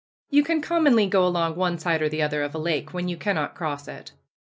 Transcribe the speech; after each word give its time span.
You 0.31 0.41
can 0.43 0.61
commonly 0.63 1.05
go 1.05 1.27
along 1.27 1.55
one 1.57 1.77
side 1.77 2.01
or 2.01 2.09
the 2.09 2.23
other 2.23 2.41
of 2.41 2.55
a 2.55 2.57
lake, 2.57 2.91
when 2.91 3.07
you 3.07 3.17
cannot 3.17 3.53
cross 3.53 3.87
it. 3.87 4.13